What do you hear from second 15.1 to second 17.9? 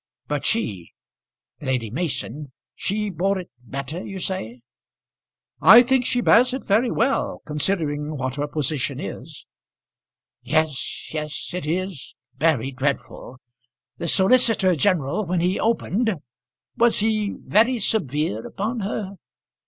when he opened, was he very